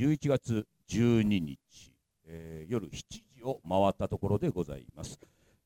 [0.00, 1.58] 11月12日、
[2.26, 5.20] えー夜7時を回ったところでございます。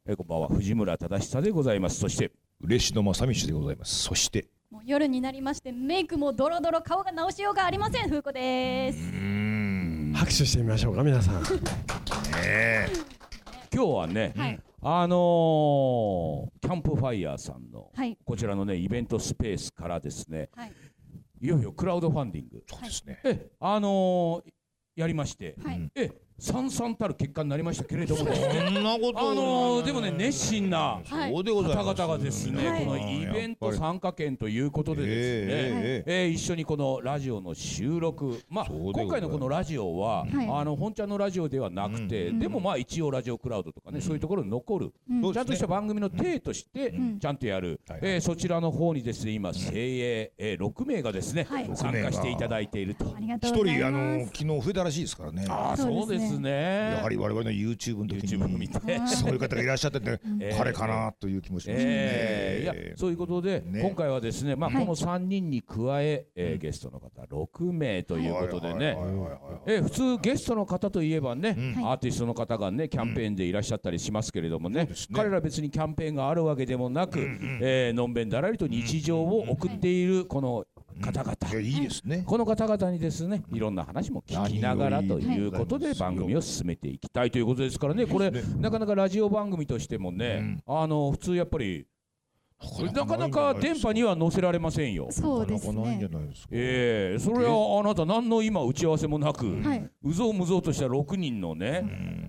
[0.07, 0.49] えーこんばんは。
[0.49, 2.00] 藤村忠久でございます。
[2.00, 3.94] そして嬉野正道でございます。
[3.94, 8.09] そしてもう夜になりましてメイクもドロドロ顔が直しようがありません。
[8.09, 8.98] 風子です。
[10.18, 11.35] 拍手してみましょうか皆さん。
[11.45, 11.45] 今
[13.85, 14.61] 日はね、はい。
[14.82, 18.19] あのーキャンプファイヤーさんのはい。
[18.25, 20.73] こちらのねイベントスペースからですね、はい
[21.45, 23.20] いよいよクラウドファンディング、そうですね。
[23.22, 24.52] えあのー
[24.96, 25.90] やりまして、はい。
[25.95, 42.39] えさんさんたる結果になりましたけれどもですそねんなことあのーでもね熱心な方々がですね、はいこのイベント参加券ということでですね、えええー一緒にこのラジオの収録、まあ、今回のこのラジオは、はいあの本ちゃんのラジオではなくて、うん。
[42.39, 45.33] でもまあ一応ラジオクラウドとかね、そういうところに残る、うん。
[45.33, 47.19] ちゃんとした番組の体としてん。
[47.19, 48.01] ちゃんとやる、はい。
[48.03, 51.70] えーそちらの方にですね今精鋭、えー6名がですね、はい。
[51.75, 53.05] 参加していただいていると。
[53.42, 55.47] 一人あの昨日増えたらしいですからね。
[55.48, 56.51] ああそそううでですねすね。
[56.96, 59.00] やはり我々の YouTube の時にて。
[59.06, 60.55] そういう方がいらっしゃってて ええ。
[60.56, 63.80] 彼かなという気もしましたえそういうことで、ね。
[63.80, 64.86] 今回はですね、まあ、はい。
[64.86, 68.97] この3人に加ええーゲストの方6名ということでね、
[69.67, 71.86] えー普通ゲストの方といえばね、うん。
[71.89, 77.19] アーティストの方がねキャンペーンでいらっしゃったりしますけれどもね,、彼ら別にキャンペーンがあるわけでもなく、
[77.61, 80.64] えーのんべんだらりと日常を送っているこの
[81.00, 82.25] 方々、いやいいですね。
[82.27, 88.06] この方々にですねいろんな話も聞きながらということではい番組を進めていきたいということですからね。
[88.06, 91.86] これなかなかラジオ番組としてもね、あの普通やっぱり
[92.94, 95.08] なかなか電波には載せられませんよ。
[95.10, 95.83] そうですね。
[96.05, 96.48] ゃないですか。
[96.52, 99.91] ええそれはあなた何の今打ち合わせもなく、はい。
[100.02, 101.83] うぞうむぞうとした6人のね、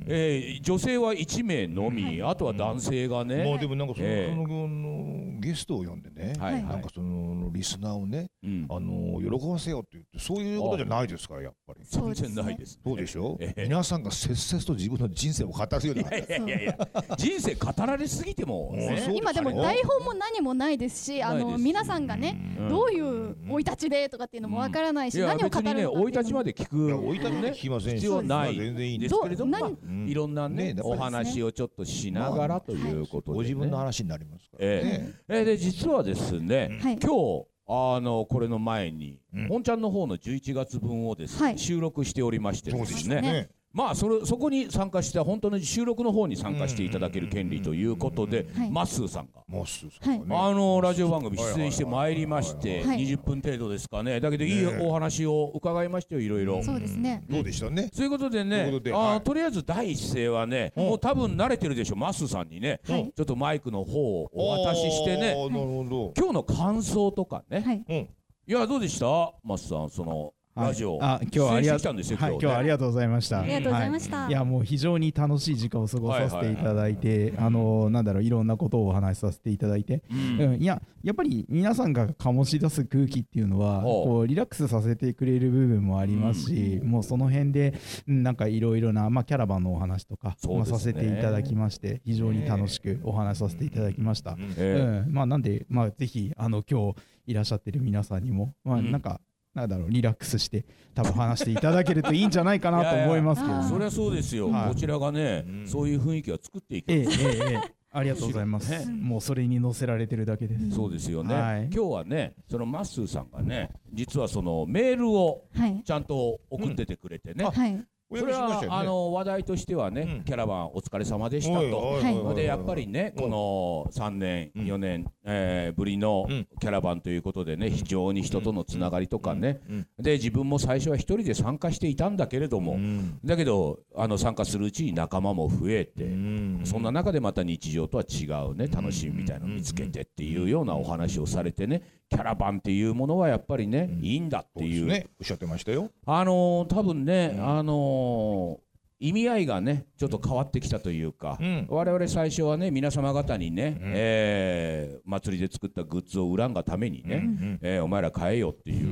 [0.07, 4.35] えー女性は1名のみ、あとは男性がね、まあでもなんかそのええ。
[4.35, 6.63] そののゲストを呼んでねはいはい。
[6.63, 8.65] なんかそのリスナーをねうん。
[8.69, 11.85] あの喜ばせようって言ってそういうことじゃないですからやっぱり。
[11.85, 13.37] 全然ないです、そうでしょ？
[13.39, 13.63] ええ。
[13.63, 16.77] 皆さんがせっせと自分の人生を語るようないやいやいやいや
[17.17, 18.75] 人生語られすぎても、
[19.13, 22.69] 今でも台本も何もないですしあの皆さんがねうん。
[22.69, 28.55] どういう生い立ちでとかっていうのもわからないし何を語るね生い立ちまでで聞くいや置いたのね聞きませんし必要ない。
[28.55, 34.65] 全然いいんですけれども、いろんなねお話をちょっとしながらということで、ねご自分の話になりますから。
[34.65, 35.13] えね。
[35.27, 36.99] ええで実はですね、はい。
[36.99, 39.47] 今日あのこれの前に、うん。
[39.47, 41.59] 本ちゃんの方の11月分をですね、はい。
[41.59, 48.71] 収録しておりましてそうですねまあそれそこに参加した本当に収録の方に参加していただける権利ということで、はい。
[48.71, 49.43] マッスーさんが。
[49.47, 50.35] モスさんがね。
[50.35, 52.99] あのラジオ番組出演してまいりましてはい。
[53.05, 54.21] 20分程度ですかね。
[54.21, 56.63] だけどいいねお話を伺いましたよいろいろ。
[56.63, 57.25] そうですね。
[57.29, 57.89] どうでしたね？
[57.93, 59.21] そういうことでといねうことであはい。
[59.21, 60.85] とりあえず第一声はねうん。
[60.85, 62.79] もう多分慣れてるでしょマッスーさんにね。
[62.85, 63.13] ちはい。
[63.19, 65.31] ょっとマイクの方をお渡ししてね。
[65.31, 67.59] あーなるほ今日の感想とかね。
[67.59, 67.83] はい。
[67.85, 68.09] どうん。
[68.47, 69.33] いやどうでした？
[69.43, 70.97] マスさんそのはいラジオ。
[71.01, 73.41] あ今日はありが出演してきたんですよはい、今日ありがとうございました。
[73.41, 74.17] ありがとうございました。
[74.21, 80.53] はい、いやもう非常に楽しい時間を過ごさせていただいて、あのなんだろういろんなことをお話しさせていただいて、うん。
[80.53, 87.73] うん、いややっぱり皆さんが醸し出す空気っていうのはこうリラックスさせてくれる部分もありますし、もうその辺で
[88.07, 94.37] うんなんかいろいろなまあキャラバンのお話とか、まあさせていただきまして非常に楽しくお話しさせていただきました。
[94.57, 96.95] えうん、まあなんでまあぜひあの今日
[97.27, 98.91] いらっしゃってる皆さんにもまあうん。
[98.91, 99.19] なんか、
[99.55, 104.51] なんだろうリラックスして多分話していただけるといいんじゃないかなと思いますけどいやいやえそりゃそうですよ。
[104.51, 104.69] はい。
[104.69, 105.67] こちらがねうん。
[105.67, 106.91] そういう雰囲気は作っていく。
[106.91, 107.75] ええええええ。
[107.91, 108.85] ありがとうございます、ね。
[108.91, 111.69] もうそれに乗せられてるだけです、そうですよね、はい。
[111.73, 115.81] 今日はねそのマッスーさんがね実はそのメールをはい。
[115.85, 120.23] ちゃんと送っててくれてね、はいおそれは、あの話題としてはね、うん。
[120.23, 122.33] キャラバンお疲れ様でしたと。
[122.35, 124.65] でやっぱりね、この3年、うん。
[124.65, 126.47] 4年、えーぶりのうん。
[126.59, 129.87] キャラバンということでね、非常に人とのつながりとかね、うん。
[129.99, 133.19] で自分も最初は一人で参加していたんだけれども、うん。
[133.25, 136.61] だけどあの参加するうちに仲間も増えて、うん。
[136.63, 144.85] そんな中でまた日常とは違うね楽しみみたいなのを見つけてっていうようなお話をされてねキャラバンっていうものはやっぱりね、いいんだっていう。
[144.85, 145.07] ね。
[145.19, 145.89] おっしゃってましたよ。
[146.05, 148.65] あのー多分ね、あのー
[148.97, 151.67] 意味合いがねちょっと変わってきたというか、うん。
[151.69, 153.91] 我々最初はね皆様方にね、うん。
[153.93, 158.87] えー祭りで作ったグッズを売らんがためにね、うんえーお前ら買えよっていう、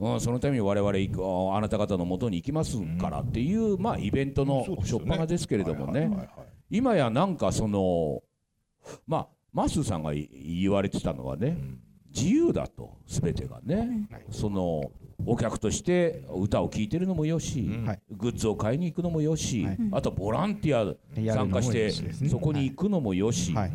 [0.00, 0.20] うんうん。
[0.20, 6.28] そのために我々行くああなた方の元に行きますからっていう、まあイベントの初っ端ですけれどもね、
[6.70, 8.22] 今やなんかその
[9.08, 10.28] まあマスーさんがい
[10.62, 11.58] 言われてたのはね、
[12.18, 14.90] 自由だと全てがね、その
[15.24, 17.68] お客として歌を聴いてるのもよし、
[18.10, 19.78] グッズを買いに行くのもよし、はい。
[19.92, 21.90] あとボランティア参加して
[22.28, 23.72] そこに行くのもよし、はい。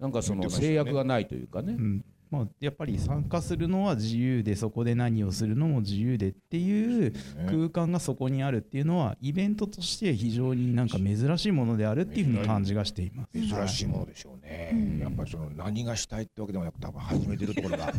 [0.00, 2.04] なんかその制約がないというかね、うん
[2.36, 7.12] まあ、やっぱり参加するのは自由でそこで何をするのも自由でっていう
[7.46, 13.30] 空間がそこにあるっていうのはイベントとして非常になんか珍しいものであるっていうふうに感じがしています。
[13.32, 17.92] 珍しいものでしょうね、やっぱりその何がしたいってわけでもなく多分始めてるところがあ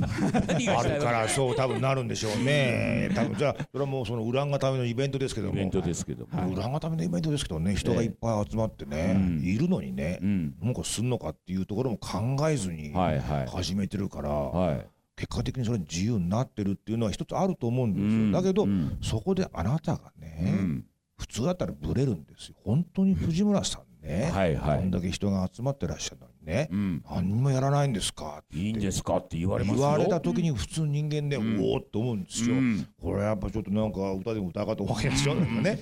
[0.83, 3.09] るからそう多分なるんでしょうね。
[3.13, 5.53] 多分じゃあそれはもうその裏がためのイベントですけども。
[5.53, 9.43] けイベントですけども、裏がためのイベントですけどね人がいっぱい集まってね、うん。
[9.43, 10.55] いるのにね、うん。
[10.61, 13.47] なんかすんのかっていうところも考えずにはいはい。
[13.47, 14.87] 始めてるから、はい。
[15.15, 18.31] 結果的にそれ自由になってるっていうのは一つあると思うんですよ、うん。
[18.31, 18.97] だけど、うん。
[19.01, 20.85] そこであなたがうね、ん。
[21.17, 22.55] 普通だったらブレるんですよ。
[22.63, 24.79] 本当に藤村さんね、はいはい。
[24.79, 28.41] こんだけ人が集まってらっしゃるのにね、うん何にもやらないんですか？
[28.43, 28.57] って。
[28.57, 29.17] いいんですか？
[29.17, 29.87] って言われますよ。
[29.87, 31.59] 言われた時に普通人間で、ん。
[31.59, 32.87] おおって思うんですよ、うん。
[33.01, 35.79] これやっぱちょっとなんか歌でも歌うかと思うわけですよ、ね、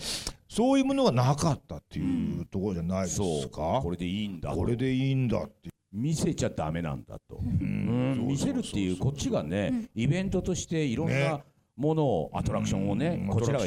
[0.48, 3.20] そういうものがなかったっていうところじゃないです
[3.50, 4.56] か、これでいいんだと。
[4.56, 11.44] これでいいんだって見せちゃダメなんだと、見せるっていうこっちがねイベントとしていろんなね。
[11.78, 13.28] ものをアトラクションをねうん。
[13.28, 13.66] こちらが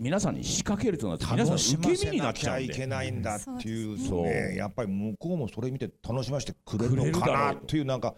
[0.00, 4.26] 皆さんに仕掛けるとなって皆さん受け身になっちゃうんきゃいけでないんだっていうそう。
[4.26, 8.14] やっぱり向こうもそれ見て楽しませてくれるのかなっていうなんか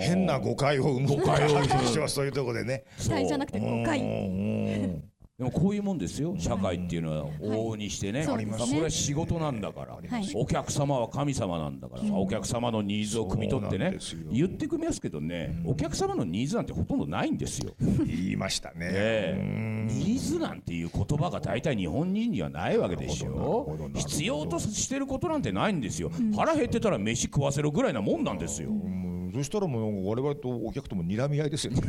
[0.00, 2.84] 変な誤解を生む誤解を してますそういうところでね。
[2.98, 4.00] 期待じゃなくて誤解。
[4.00, 5.09] うん
[5.40, 6.34] でもこういうもんですよ。
[6.38, 8.56] 社会っていうのは往々にしてね、そうですね。
[8.58, 10.32] まあこれは仕事なんだから、はい。
[10.34, 13.96] お客様は神様なんだから、お客様のニーズを汲み取ってね
[14.30, 17.72] 言ってくみますけどね、お客様のニーズなんてほとんどないんですよ。
[17.80, 18.90] 言いましたね。
[18.92, 19.34] え。
[19.38, 23.78] えニーズなんていう言葉が大体日本人にはないわけでしょ。
[23.96, 28.99] 必要としてることなんてないんですよ、腹減ってたら飯食わせろぐらいなもんなんですよ、うん
[29.32, 31.80] そしたらもう我々とお客とも睨み合いですよね。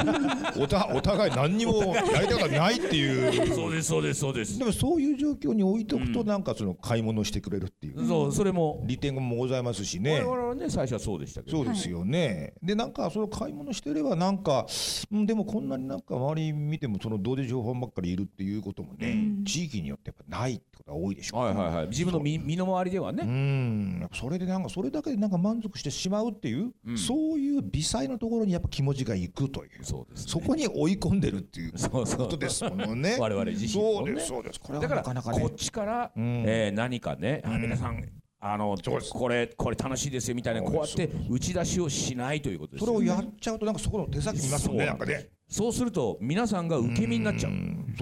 [0.58, 3.54] おたお互い何にもやりたいことないっていう。
[3.54, 4.58] そうですそうですそうです。
[4.58, 8.06] でもそういう状況に置いとくとなんかその買い物してくれるっていう。
[8.06, 8.82] そうそれも。
[8.86, 10.20] 利点もございますしね。
[10.20, 11.56] 我々はね最初はそうでしたけど。
[11.56, 14.66] そうですよね、でなんかその買い物してればなんか、
[15.12, 21.88] うん、でもこんなになんか周り見てもその同時情報ばっかりいるっていうこともね、地域によってやっぱないってことが多いでしょう、はいはいはい。
[21.88, 23.98] 自分の身身の回りではうね、ん。
[24.00, 29.70] やっぱそれでなんかそれだけでなんか満足してしまうっていう、そういう微細なところにやっぱ気持ちがいくという。
[29.84, 30.32] そうですね。
[30.32, 32.18] そこに追い込んでるっていう そうそう。
[32.18, 33.16] ことですものね。
[33.20, 34.06] 我々自身もね。
[34.06, 34.60] そうですそうです。
[34.60, 35.40] これはだからなかなかね。
[35.40, 36.44] こっちから、ん。
[36.46, 38.04] えー何かね、あ皆さん
[38.38, 38.76] あの
[39.10, 47.52] これこれ楽しいですよみたいなこうやって打ち出しをしないということですよそれをやっちゃうとなんかそこの手先にいますもんねなんかねそうすると皆さんが受け身になっちゃう。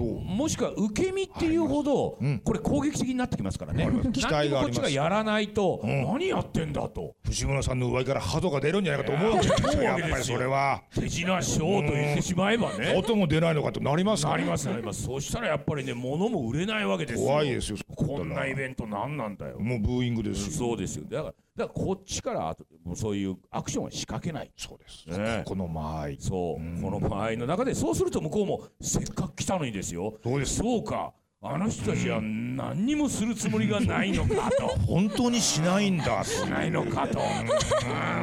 [0.01, 3.87] もしくは受け身っていうほど、これ攻撃的になってきますからね。
[4.11, 7.15] 期待がこっちがやらないと、何やってんだと。
[7.23, 10.81] 藤村さんの上から鳩が出るんじゃないかと思うわけですよやっぱりそれは。
[10.93, 12.95] 手品ショーと言ってしまえばね。
[12.97, 15.03] 音も出ないのかとなりますなりますなります。
[15.03, 17.27] そうしたらやっぱりね、物も売れないわけですよ。
[17.27, 19.59] 怖いですよこんなイベント何なんだよ。
[19.59, 21.05] もうブーイングですよそうですよ。
[21.09, 22.55] だから、だからこっちから
[22.95, 24.51] そういうアクションは仕掛けない。
[24.57, 30.17] そうです、ねこの間合いそう、この場合の中で、そうすると向こうもせっかく来たのにですよ。
[30.23, 31.13] そうですそうか。
[31.47, 34.67] あの人たちは何にもするつもりがないのかと。
[34.87, 37.21] 本当にしないんだとないのかと。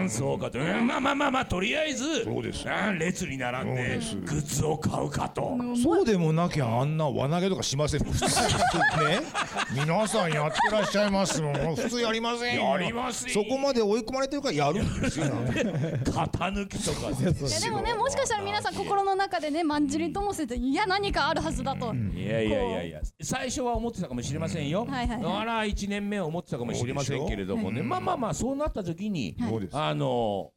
[0.01, 0.59] うん、そうかと。
[0.59, 2.67] うんまあまあまあまあ、とりあえず、そうです。
[2.67, 5.57] うん列に並んでグッズを買うかと。
[5.81, 8.01] そうでもなきゃあんな輪投げとかしません。
[8.01, 9.21] 普通ね。
[9.73, 11.77] 皆さんやってらっしゃいますもん。
[11.77, 12.63] 普通やりませんよ。
[12.63, 13.45] やりますよ。
[13.45, 15.27] そこまで追い込まれてるからやるんですよ。
[16.05, 17.09] 型抜きとか。
[17.11, 24.85] いやでもねもしかしたら皆さん心の中でねまんじりともせていや何かあるはずだと、いやいやいやいや、最初は思ってたかもしれませんよ。
[24.85, 25.37] はいはいはい。
[25.41, 30.53] あら、1年目は思ってたかもしれませんけれどもね、まあまあまあ、そうなった時に、そうですあの、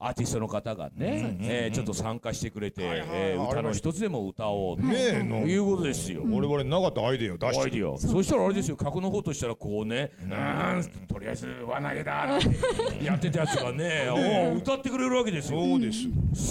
[0.00, 5.38] アーティストの方がね、えーちょっと参加してくれて、えー歌の一つでも歌おうとねえの。
[5.38, 6.22] いうことですよ。
[6.24, 7.60] 我々なかったアイデアを出して。
[7.64, 7.98] アイディア。
[7.98, 8.76] そしたらあれですよ。
[8.76, 14.08] 客の方としたらこうね「うーんとりあえず輪投げだ」なんてやってたやつがね
[14.56, 15.60] 歌ってくれるわけですよ。
[15.60, 15.98] そうです。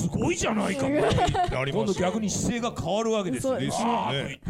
[0.01, 3.57] すごいじゃないか今度逆に姿勢が変わるわけですよ。
[3.57, 4.41] ですよね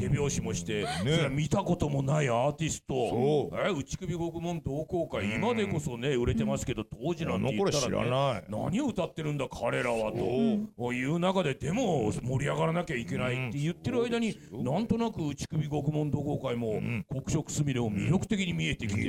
[0.00, 2.94] 手拍子もしてそれは見たこともないアーティスト。
[2.94, 3.56] そう。
[3.58, 8.44] え内首獄門同好会今でこそね売れてますけど当時なんて言ったらねない。
[8.48, 10.92] 何を歌ってるんだ彼らはと。
[10.92, 19.02] いう中ででも盛り上がらなきゃいけないって言ってる間になんとなく内首獄門同好会も黒色すみれを魅力的に見えてきて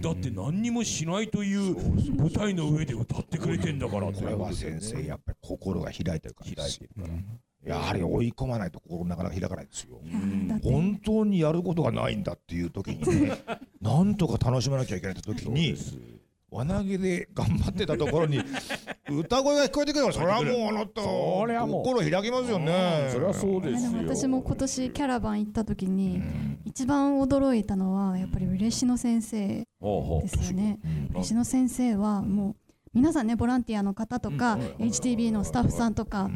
[0.00, 1.74] だって何にもしないという
[2.16, 4.12] 舞台の上で歌ってくれてんだから。
[4.12, 6.54] これは先生やっぱり心が開いてるから。
[6.54, 7.08] 開いてるから
[7.64, 10.00] やはり追い込まないと心なかなか開かないですよ。
[10.64, 13.32] 本当にやることがないんだっていう時にね
[13.80, 15.76] なんとか楽しまなきゃいけないって時に
[16.52, 18.38] 輪投げで頑張ってたところに
[19.10, 23.08] 歌声が聞こえてくればそれはもうあなた心開きますよね。
[23.10, 26.22] それはそうですでもよ私も今年キャラバン行った時に
[26.64, 29.64] 一番驚いたのはやっぱり嬉野先生で
[30.28, 30.78] すよね。
[31.14, 36.30] 嬉野先生はもう皆さんねボランティアの方とか、HTB のスタッフさんとか、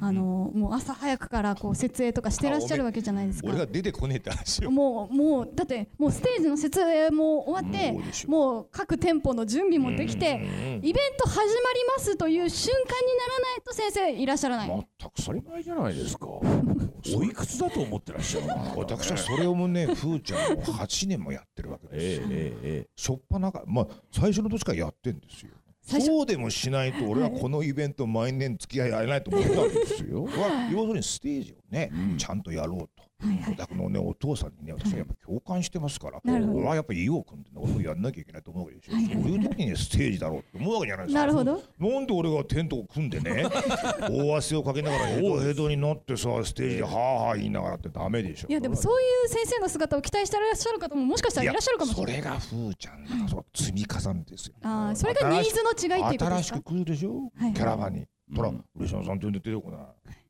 [0.00, 3.48] あのもう朝早くからこう設営とかしてらっしゃるわけじゃないですか。
[3.48, 4.70] 俺が出てこねえって話よ。
[4.70, 16.26] もうもうだってもうステージの設営も終わってもう各店舗の準備もできてイベント始まりますという瞬間にならないと先生いらっしゃらない、全く当たり前じゃないですか。
[17.16, 18.74] おいくつだと思ってらっしゃるの？
[18.76, 22.26] 私はそれをもねふーちゃんも8年もやってるわけですよ。
[22.28, 25.52] えええええしょっぱなかまあ最初の年からやってんですよ
[25.82, 30.24] そうでもしないと俺はこのイベント毎年付き合い合えないと思ったわけですよ。
[30.24, 33.11] は要するにステージをね、ちゃんとやろうと。
[33.50, 41.20] お宅のねお父さんにね私はやっぱ共感してますから俺はやっぱり家を組んでね俺もやんなきゃいけないと思うわけですよ、そういう時にねステージだろうって思うわけじゃないですか。
[41.20, 41.62] なるほど。
[41.78, 43.44] なんで俺がテントを組んでね
[44.10, 48.48] 大汗をかけながらヘドヘドになってさステージではあはあ言いながらってダメでしょ。
[48.48, 52.14] いやでもそういう先生の姿を期待してらっしゃる方ももしかしたらいらっしゃるかもしれない。
[52.14, 54.54] それがふーちゃんだそう積み重ねですよ。
[54.62, 56.56] あーそれがニーズの違いっていうことですか？
[56.58, 58.06] 新しく来るでしょ、はいキャラバンに。
[58.34, 59.80] ほら、嬉野さんって出てこない。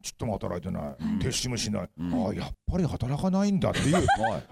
[0.02, 0.82] ちっとも働いてない。
[1.20, 1.82] 撤収もしない。
[1.82, 1.88] あ
[2.30, 4.06] あ、やっぱり働かないんだっていう。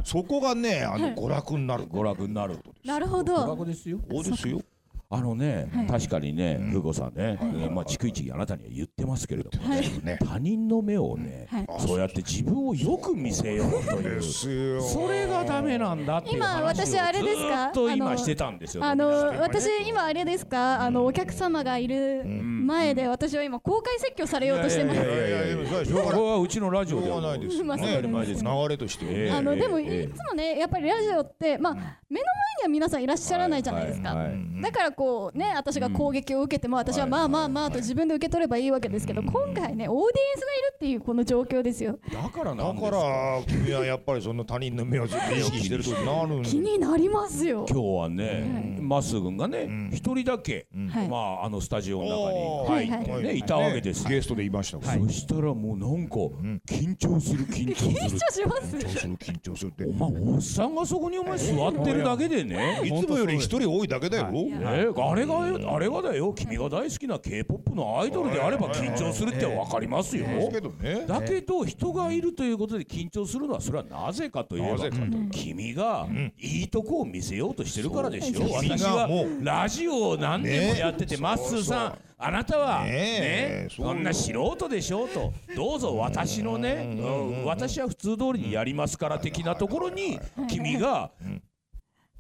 [0.04, 1.84] そこがね、あの娯楽になる。
[1.84, 4.60] 娯楽になる娯なるほど楽ですよそうですよ。
[5.12, 5.86] あのね、はい。
[5.88, 6.70] 確かにね、うん。
[6.70, 7.36] ふうこさんね、はい。
[7.40, 10.04] えーまあ逐一あなたには言ってますけれども、はい。
[10.04, 10.18] ね。
[10.24, 11.66] 他人の目をね、はい。
[11.80, 14.80] そうやって自分をよく見せようという。
[14.80, 17.64] それがダメなんだっていう今話を私あれですか？
[17.64, 18.84] ずっと今してたんですよ。
[18.84, 19.08] あの
[19.40, 20.80] 私今あれですか？
[20.80, 25.00] あのお客様がいる前で私は今公開説教されようとしてます。
[25.00, 28.00] いやいやいやこれはうちのラジオではないですよまあね。
[28.00, 29.28] 流れとして。
[29.32, 30.02] あのでもいえ。
[30.02, 34.14] えつもねやっぱりラジオってまあ目の前には皆さんいらっしゃらないじゃないですか。
[34.62, 41.98] だからこうね私が攻撃を受けても私はまあまあまあと自分で受け取ればいいわけですけど今回ねオーディエンスがいるっていうこの状況ですよ。
[42.12, 47.64] だからだかなんですら君はやっぱりその他人の目を意識してるとなるん気になりますよ。
[47.66, 49.90] 今日はね、まっすー君がねん。
[49.90, 51.08] 一、人だけ、はい。
[51.08, 53.42] まああのスタジオの中に入ってね、はいい。
[53.42, 54.06] たわけです。
[54.06, 55.00] ゲストで言いましたから。
[55.00, 56.16] そしたらもうなんか
[56.66, 57.90] 緊張する緊張する。
[57.90, 58.76] 緊張します。
[58.76, 59.84] 緊張する緊張するって。
[59.86, 62.82] お前おっさんがそこにお前座ってるだけでね。
[62.84, 64.30] いつもより一人多いだけだよ。
[64.30, 66.32] ね、あれがあれがだよ。
[66.32, 70.26] 君が大好きな K-POP のアイドルであれば緊張するってわかりますよ。
[71.06, 74.90] だけど人がいるということで緊張するのはそれはなぜかといえば
[75.30, 78.42] 君がいいとこを見せようとしてるからでしょ。
[78.48, 79.44] 私が君がもう。
[79.44, 85.32] ラジオを何年もやっててねまっすーさんあなたはねそんな素人でしょうと。
[85.56, 87.44] どうぞ私のねうん。
[87.44, 91.10] 私は普通通りにやりますから的なところに君が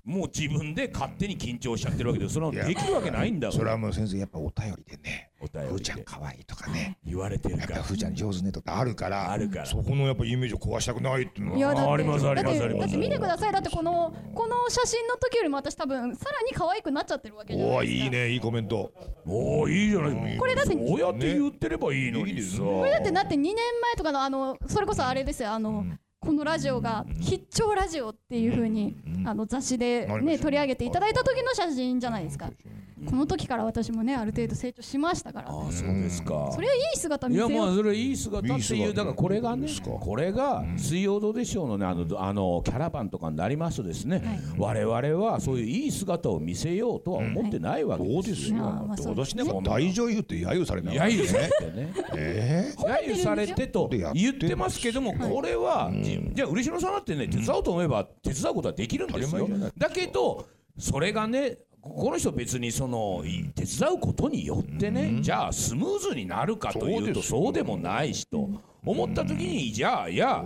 [0.04, 5.74] もう自分で勝手に緊張しちゃってるわけでそれはできるわけないんだそれはもう先生やっぱお便りでねお便りで。
[5.74, 6.98] ふーちゃん可愛いとかね。
[7.04, 9.30] 言われてるやっからぱふーちゃん上手ねとかあるから。
[9.30, 9.66] あるから。
[9.66, 11.58] そこのやっぱイメージを壊したくないっていうのは。
[11.58, 12.86] いやだってありますありますあります。
[12.86, 13.52] だって見てください。
[13.52, 18.04] だってこのこの写真の時よりも私多分さらに可愛くなっちゃってるわけじゃおおないですか。
[18.04, 18.92] いいねいいコメント。
[19.26, 20.36] おーいいじゃない。
[20.38, 25.52] これだってそうやって言ってればいいのにさ、これだってだって2年前とかのあのそれこそあれですよ。
[25.52, 25.84] あの、
[26.20, 32.50] このラジオが必聴ラジオっていう風に、あの雑誌で、ね、取り上げていただいた時の写真じゃないですか、
[33.08, 36.50] この時から私もねある程度成長しましたから、ああそうですか。
[36.52, 37.52] それはいい姿見いせよう。
[37.52, 48.56] やまあそれいい姿っていうだからこれがねですかこれが水曜どうでしょうのねあのあのキャラバンとかになりますとですね、我々はそういういい姿を見せようとは思ってないわけそうですよ。
[48.58, 51.92] あーまあそう私なんか大女優って揶揄されな揶揄されてね。
[52.16, 59.28] え揶揄されてと言ってますけどもこれはじじゃあ嬉野さんだってね手伝おうと思えば手伝うことはできるんですよ。
[59.30, 60.46] 当たり前じゃないだけど
[60.78, 68.48] それがねこの人別にそのい手伝うことによってねじゃあスムーズになるかというとそうでもないしと
[68.84, 70.42] 思った時にじゃあいや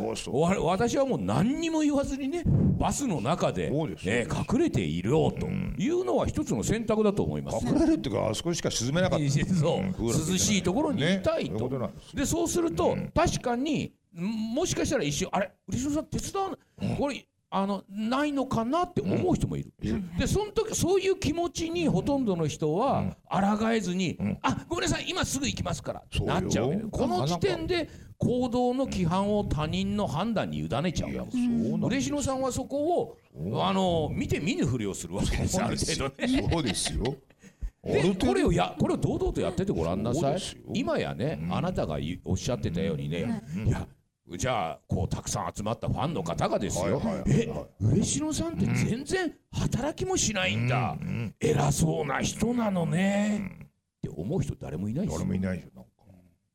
[0.63, 2.43] 私はもう何にも言わずにね
[2.79, 7.67] バスの中でそうですね隠れていようというのは一つの選択だと思います。
[7.67, 9.25] 隠れるっていうかあそこしか沈めなかった。
[9.25, 16.97] 涼しいところにいたいねそういうことなんとでそうすると確かにんもしかしたら一瞬あれ嬉野さん手伝わない？
[16.97, 19.73] これあのないのかなって思う人もいる。
[20.19, 31.39] でその時そういう気持ちにほとんどの人は抗えずにあごめんなさい今すぐ行きますからなっちゃうこの時点で行動の規範を他人の判断に委ねちゃうわけです。
[31.81, 36.49] 嬉野さんはそこをあの見て見ぬふりをするわけですある程度ね。
[36.51, 37.05] そうですよ。
[37.85, 40.39] でこれをやこれを堂々とやっててごらんなさい。
[40.73, 43.87] 今やね、あなたがおっしゃってたようにね、いや
[44.27, 50.97] じゃあこうたくさん集まったファンの方がですよ、はいはいはいえ嬉野さんって全然働きもしないんだ、
[51.41, 55.19] 偉そうな人なのね、って思う人誰もいないですよ。
[55.19, 55.59] 誰もいない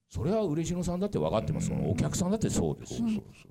[0.10, 3.00] それは嬉野さんだって分かってます、お客さんだってそうです、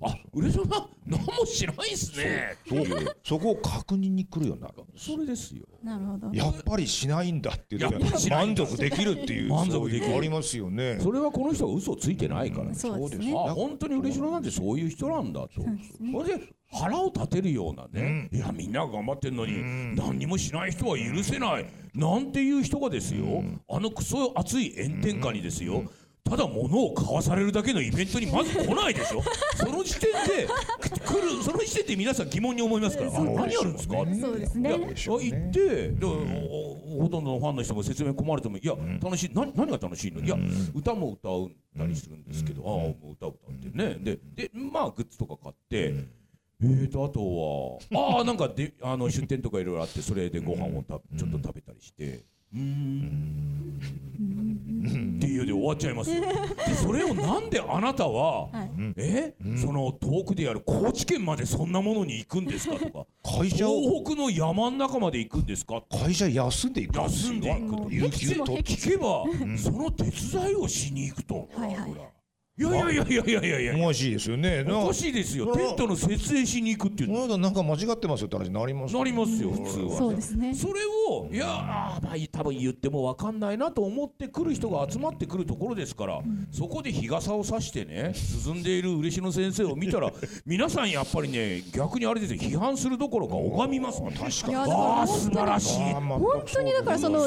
[0.01, 2.57] あ嬉野さん何もしないっすね。
[2.67, 2.85] そう
[3.23, 4.73] そこを確認に来るようになる。
[4.95, 5.63] それですよ。
[5.81, 6.29] なるほど。
[6.33, 7.89] やっぱりしないんだっていう
[8.29, 10.15] 満足できるっていう満足できる。
[10.15, 10.99] ありますよね。
[10.99, 13.33] それはこの人が嘘をついてないから、そうですね。
[13.33, 25.85] あ本当に嬉野なんてそういう人なんだと、それで腹を立てるようなね、いやみんなが頑張ってんのに、何にもしない人は許せない、なんていう人がですよ、あのクソ熱い炎天下にですよ、
[26.23, 29.23] ただ物を買わされるだけのイベントにまず来ないでしょ。
[29.55, 33.95] その時点で来るその時点で皆さん疑問に思いますから、あ何やるんですか？
[34.21, 34.69] そうですね。
[34.69, 38.59] いや行ってでおほとんどのファンの人も説明困ると思う。
[38.63, 40.21] いや楽しい何何が楽しいの？
[40.21, 40.37] いや
[40.75, 43.97] 歌も歌ったりするんですけど、ああもう歌歌ってね。
[43.99, 46.19] ででまあグッズとか買って。
[46.61, 53.79] えーとあとはああなんかであの出店とかいろいろあってそれでご飯をたちょっと食べたりしてうーん。
[54.19, 57.49] っていうで終わっちゃいますよでそれをなん。
[57.49, 61.71] であなたは、はいえ、その遠くでやる高知県までそん。
[61.71, 62.45] なものに行くん。
[62.45, 65.45] ですかとか会社を東北の山の中まで行くん。
[65.45, 66.73] ですか会社休ん。
[66.73, 67.03] でいくん。
[67.03, 67.41] ですよ休ん。
[67.41, 69.23] でいくと聞けば、
[69.57, 71.47] その手伝いをしに行くと。
[71.55, 72.18] はいはい
[72.59, 73.73] いやいやいやいやいやいや。
[73.75, 74.65] いやおかしいですよね。
[74.67, 75.55] おかしいですよ。
[75.55, 77.27] テントの設営しに行くっていう。
[77.27, 78.27] のなんか間違ってますよ。
[78.27, 78.53] って話に。
[78.53, 79.51] なりますなりますよ。
[79.51, 79.97] 普通は。
[79.97, 80.53] そうですね。
[80.53, 80.73] それ
[81.09, 86.19] をいやまあ多分言っても分かんないなと思ってくる人が集まってくるところですから、
[86.51, 90.11] そこで日傘を差してね進んでいる嬉野先生を見たら
[90.45, 94.13] 皆さんやっぱりね逆にあれですよ批判するどころか拝みますもん。
[94.13, 95.93] 確いやだからああ素晴らしい。
[95.93, 97.25] 本当にだからその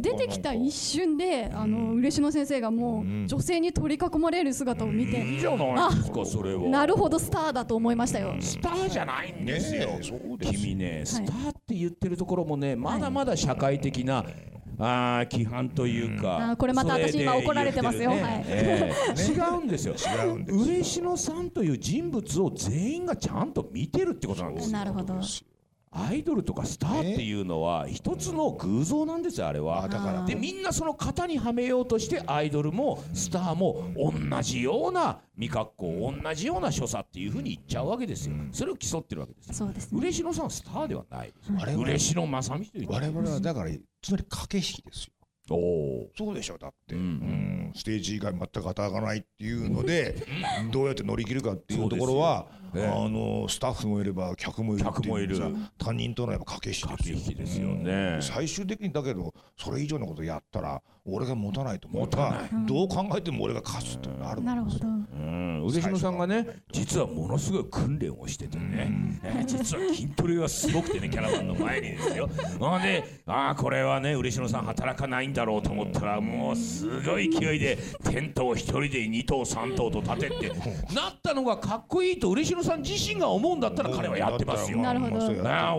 [0.00, 5.24] 出てきた一瞬であの嬉野先生がもう女性に取り囲まれる姿を見て。
[5.24, 6.68] いいじゃないですかそれは。
[6.68, 8.34] なるほどスターだと思いましたよ。
[8.40, 10.00] スターじゃないんですよ、ね
[10.40, 14.24] 君ねスターって言ってるところもねまだまだ社会的な、
[14.78, 18.10] あー規範というか、あーこれまた私今怒られてますよ。
[18.10, 18.44] ね。
[18.48, 18.92] え。
[19.16, 19.94] え違うんですよ。
[19.94, 24.72] 違うんです嬉野さんという人物を全員がちゃんと見てるってことなんですよ。
[24.72, 25.20] なるほど
[25.96, 29.88] アイドルとかスターっていうのは一つの偶像なんですよあれは。
[29.88, 30.24] だから。
[30.24, 38.34] でみんなその型にはめようとしてアイドルもスターも同じような味覚好同じような所作っていうふうに言っちゃうわけですよ。
[38.50, 39.54] それを競ってるわけですよ。
[39.54, 39.98] そうですね。
[40.00, 43.70] 嬉野さんはスターではないです我々嬉野正美という我々はだから
[44.02, 45.10] つまり駆け引きですよ。
[45.50, 46.10] おお。
[46.16, 47.04] そうでしょだって、ううん。
[47.04, 47.72] ん。
[47.74, 50.16] ステージ以外全く当たらないっていうので
[50.72, 52.46] どうやって乗り切るかっていうところは、
[52.82, 55.36] あのスタッフもいれば客もいる客もいる。
[55.36, 58.14] さ他人とのやっぱ駆け引きですよね。
[58.16, 62.08] うん最終的にだけどそれ以上のことやったら俺が持たないと思う。
[62.08, 62.50] か持たない。
[62.52, 64.86] らどう考えても俺が勝つってなるなるほど
[65.64, 72.28] うん、嬉野さんがね実はものすごい訓練をしててね、えー実は筋トレがすごくてねキャラバンの前にですよ。
[72.58, 77.78] ほんでああこれはね嬉野さん働かないんだろうと思ったらもうすごい勢いで
[78.10, 80.48] テントを一人で2頭3頭と立てて
[80.94, 84.78] なったのがかっこいいと嬉野さん自身が思うんだったら彼はやってますよ。
[84.78, 85.14] なるほど。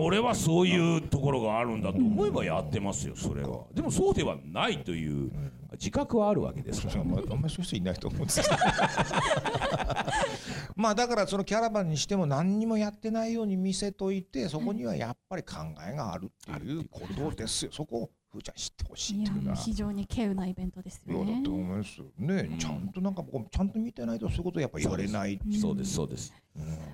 [0.00, 3.64] 俺はそういうところがあるんだと思えばやってますよそれは。
[3.74, 5.30] でもそうではないという
[5.76, 7.00] 自覚はあるわけですから。
[7.00, 8.56] あんまあんまりそういう人いないと思うんですけど。
[10.76, 15.56] まあだからそのキャラバンにしても何にもやってないように見せといてそこにはやっぱり考
[15.88, 17.70] えがあるっていうことですよ。
[17.72, 19.56] そこをふーちゃん知ってほしいいやっていうのは。
[19.56, 21.42] 非常に稀有なイベントですよね。
[21.42, 22.06] て思いますよ。
[22.18, 22.88] ね、ちゃん。
[22.88, 26.34] となんかこうちゃんと見てないとそういうことやっぱやれないそうですそうです、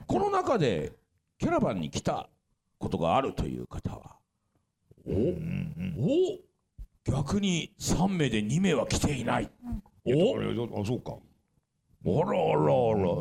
[0.06, 0.92] この中で
[1.38, 2.28] キャラバンに来た
[2.78, 4.18] ことがあるという方は？
[5.04, 6.38] お、お
[7.04, 9.50] 逆に3名で2名は来ていない、
[10.06, 10.36] お？
[10.36, 11.16] あれあそうか。
[12.04, 12.72] あらあら。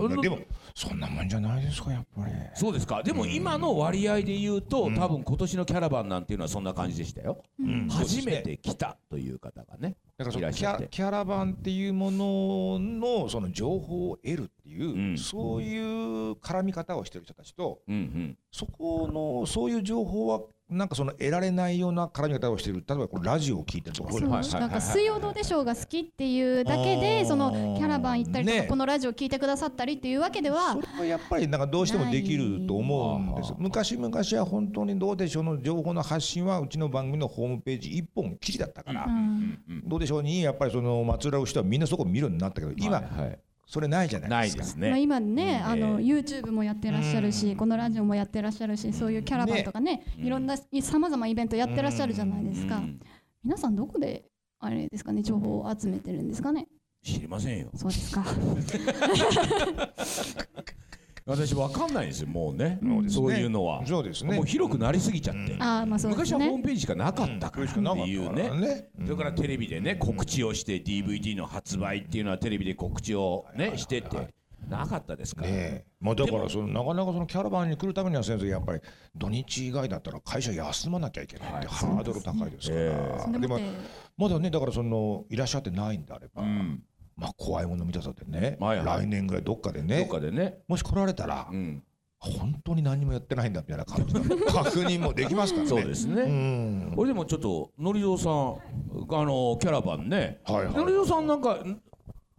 [0.10, 0.40] あらでも
[0.74, 2.32] そんなもんじゃないですかやっぱり。
[2.56, 3.04] そうですか。
[3.04, 7.44] でも今の割合で言うと、多分今年のキャラバンなんていうのはそんな感じでしたよ、
[7.90, 15.18] 初めて来たという方がねだからそのキャキャラバンっていうもののその情報を得るいう、うん。
[15.18, 18.38] そういう絡み方をしてる人たちとうんうん。
[18.52, 22.82] そこのそういう情報はなんかその得られないような絡み方をしてる。
[22.88, 24.12] 例えばこれラジオを聞いてるとか。
[24.14, 24.18] そ
[24.58, 28.68] うなんか水曜どうでしょうが好きっていうだけでそのキャラバン行ったりとかね。
[28.68, 33.54] このラジオ聞いてくださったりっていうわけではそれはやっぱりなんかどうしてもできると思うんです。
[33.58, 39.60] 昔々は本当にどうでしょうの情報の発信はうちの番組のホームページ一本記事だったから、うん。
[39.86, 43.40] どうでしょうにやっぱりその松浦の人はみんなそこ見るようになったけど今、はいはい
[43.72, 44.64] それないじゃないなですか。
[44.64, 52.76] いですね、まあ今ねあのえ YouTube もやってらっしゃるしこのラジオもやってらっしゃるしそういうキャラバンとかねいろんなさまざまイベントやってらっしゃるじゃないですか。
[52.76, 53.00] うん。
[53.46, 54.26] 皆さんどこで
[54.60, 56.68] あれですかね情報を集めてるんですかね。
[57.02, 57.70] 知りませんよ。
[57.74, 58.26] そうですか
[61.26, 62.80] 私わかんないんですよもうね。
[62.82, 63.22] そうですね。
[63.22, 63.86] そういうのは。
[63.86, 64.36] そうですね。
[64.36, 65.56] もう広くなりすぎちゃって。
[65.60, 66.34] ああまあそうですね。
[66.34, 68.50] 昔はホームページしかなかったからっていうね。
[68.50, 68.90] ね。
[69.06, 74.34] それからテレビでね告知をして DVD の発売っていうのはテレビで告知をねしてって
[74.68, 75.48] なかったですから。
[75.48, 75.86] ねえ。
[76.00, 78.82] まあだからそのなかなかそのキャラバンに来るためには先生やっぱり
[79.16, 82.76] 土日以外だったら会社休まなきゃいけないってハードル高いですか
[83.32, 83.60] ら、でも
[84.18, 86.84] まだねだからそのいらっしゃってないんであれば、うん
[87.16, 88.86] まあ怖いもの見たさってね、はいはい。
[89.04, 90.60] 来年ぐらいどっかでどねっかでね。
[90.68, 91.84] もし来られたら、うん。
[92.20, 95.66] 本当に何もやってないんだみたいな感じの 確認もできますからね。
[95.66, 96.24] うそうですね。
[96.92, 96.94] ん。
[96.96, 100.40] これでもちょっとのりぞうさんあのキャラバンね。
[100.46, 100.74] はいはい。
[100.76, 101.82] のりぞうさんなんかん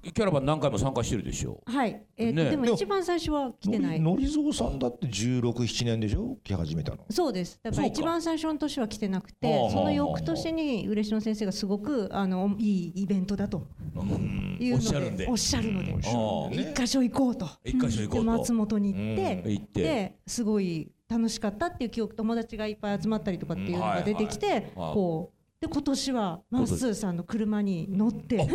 [0.02, 2.50] キャラバン何回も参加してるでしょはい、えーとね。
[2.50, 4.00] でも一番最初は来てない。
[4.00, 6.36] のりぞうさんだって16、7年でしょ？
[6.42, 7.04] 来始めたの。
[7.10, 7.60] そうです。
[7.62, 8.00] だからそうか。
[8.00, 13.66] 一番最初の年は来てなくはあてはあ、その翌年に嬉野先生がすごくあのいいイベントだと。
[14.58, 15.26] いうおっしゃるんで。
[15.26, 17.48] ので、おっしゃるので、ああ一箇所行こうと。
[17.64, 18.24] 一箇所行こでうと。
[18.24, 19.82] 松本に行って、行って。
[19.82, 24.64] ですごい楽しかったっていう記憶、友達がいっぱい集まったりとかっていうのが出てきて、はいはい。
[24.74, 28.48] こうで今年はマッスーさんの車に乗って、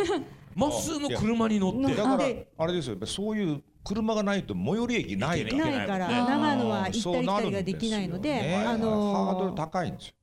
[0.58, 5.65] まっすーの車に乗ってだからであれですよそういう車がないと最寄り駅ないから。
[5.65, 10.13] ないからね長野は行ったり来たりができないので、ねあのハードル高いんですよ。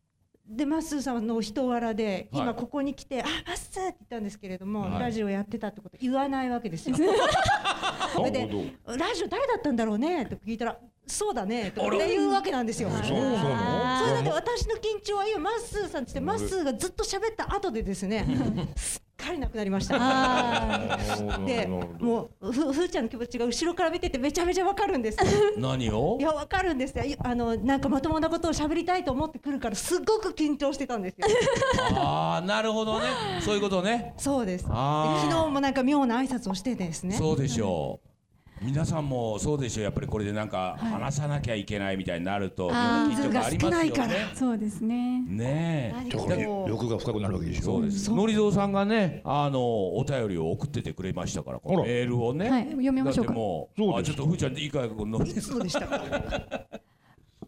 [0.46, 6.96] でマッスーさんの人柄で、はい今ここに来て「あマッスー!」って言ったんですけれども、はいラジオやってたってこと言わないわけですよ。
[6.96, 12.90] それでなるほ 「ラジオ誰だったんだろうね?」って聞いたら「そうだね」とかって言うわけなんですよ。
[12.90, 13.98] そうそうなの？
[14.00, 18.26] それだけ私の緊張は今マッスーさんって言ってマッスーがずっと喋った後でですね
[18.76, 19.96] すっかりなくなりました。
[19.98, 20.98] あ
[21.46, 25.18] でもうふふーちゃんの気持ちが後ろから見ててめちゃめちゃわかるんです。
[25.56, 26.18] 何を？
[26.20, 27.04] いやわかるんですよ。
[27.20, 31.26] あのなんかまともなことを喋りたいと思ってくるからすごく緊張してたんですよ。
[31.96, 33.06] ああなるほどね
[33.42, 34.64] そういうことねそうです。
[34.64, 34.72] 昨
[35.30, 37.16] 日もなんか妙な挨拶をしてですね。
[37.16, 38.08] そうでしょう
[38.64, 44.08] 皆さんもそうでしょうやっぱりこれでなんか話さなきゃいけないみたいになるとあー緊張感ありますよ人数が少ないから。
[44.08, 45.20] ねあそうですね。
[45.28, 45.92] ねえ。
[45.94, 47.62] 何だから欲が深くなるわけでしょ。
[47.62, 48.04] そうです。
[48.04, 48.16] そう。
[48.16, 49.60] のりぞうさんがねあの
[49.96, 52.50] お便りを送っててくれましたからこのメールをね。
[52.50, 53.32] はい読みましょうか。
[53.32, 54.12] もうそうです。
[54.12, 55.86] あちょっとふーちゃんいいかこのいつのでした。
[55.86, 56.02] か。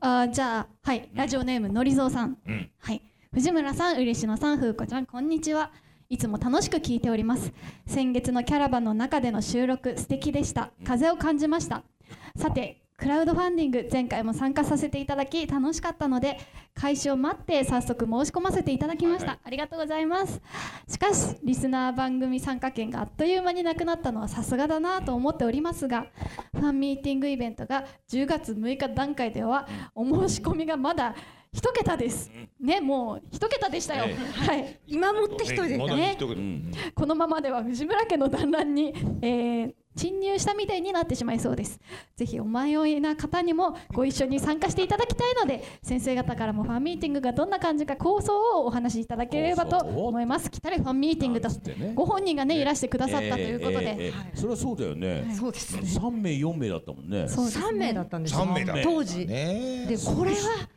[0.01, 2.71] あーじゃあはいラジオネームのりぞうさん、うん。
[2.79, 3.03] はい。
[3.33, 5.71] 藤村さん嬉野さん風子ちゃんこんにちは
[6.09, 7.53] いつも楽しく聞いております。
[7.87, 10.71] 先月のキャラバンの中での収録素敵でした。
[10.85, 11.83] 風を感じました。
[12.37, 16.39] さてクラウドファンディング前回も参加させていただき楽しかったので
[16.75, 20.41] 開始を待って早速申し込ませていただきました、ありがとうございます。
[20.89, 26.07] しかしリスナー番組参加券があっという間になくなったのはさすがだなと思っておりますが
[26.55, 31.15] ファンミーティングイベントが10月6日段階ではお申し込みがまだ
[31.57, 32.31] 一桁です。
[32.61, 34.79] ねもう一桁でしたよ、えはい。
[34.87, 36.19] 今もって一人でまだね。
[36.95, 38.93] このままでは藤村家の団らんに、
[39.23, 41.81] えー侵入したみたいになってしまいそうです。
[42.17, 50.51] ぜひお迷いな方にもご一緒に参加していただきたいので先生方からもファンミーティングがどんな感じか構想をお話しいただければと思います。
[50.51, 51.93] 来たれファンミーティングとなんつってね。
[51.95, 55.33] ご本人がねいらしてくださったということで、それはそうだよね。
[55.39, 55.83] そうですね。
[55.83, 57.29] 3名4名だったもんね。
[57.29, 58.41] そう名だったんですよ。
[58.41, 58.65] 三名。
[58.65, 59.27] だ当時。
[59.27, 60.69] ねでこれは